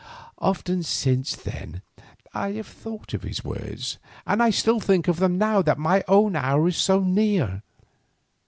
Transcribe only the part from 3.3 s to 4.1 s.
words,